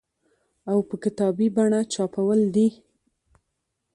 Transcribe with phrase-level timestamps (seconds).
[0.71, 2.67] او په کتابي بڼه چاپول دي